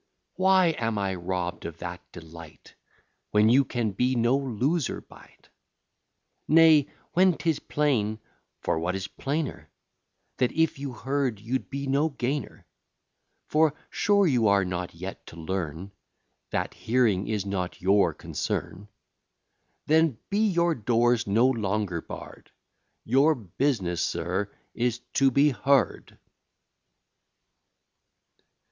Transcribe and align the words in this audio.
Why 0.33 0.69
am 0.79 0.97
I 0.97 1.13
robb'd 1.13 1.63
of 1.65 1.77
that 1.77 2.01
delight, 2.11 2.73
When 3.29 3.49
you 3.49 3.63
can 3.63 3.91
be 3.91 4.15
no 4.15 4.35
loser 4.35 4.99
by't 4.99 5.49
Nay, 6.47 6.87
when 7.13 7.37
'tis 7.37 7.59
plain 7.59 8.17
(for 8.61 8.79
what 8.79 8.95
is 8.95 9.07
plainer?) 9.07 9.69
That 10.37 10.53
if 10.53 10.79
you 10.79 10.91
heard 10.93 11.39
you'd 11.39 11.69
be 11.69 11.85
no 11.85 12.09
gainer? 12.09 12.65
For 13.45 13.75
sure 13.91 14.25
you 14.25 14.47
are 14.47 14.65
not 14.65 14.95
yet 14.95 15.23
to 15.27 15.35
learn, 15.35 15.91
That 16.49 16.73
hearing 16.73 17.27
is 17.27 17.45
not 17.45 17.79
your 17.79 18.11
concern. 18.11 18.87
Then 19.85 20.17
be 20.31 20.39
your 20.47 20.73
doors 20.73 21.27
no 21.27 21.45
longer 21.45 22.01
barr'd: 22.01 22.49
Your 23.05 23.35
business, 23.35 24.01
sir, 24.01 24.49
is 24.73 24.97
to 25.13 25.29
be 25.29 25.51
heard. 25.51 26.17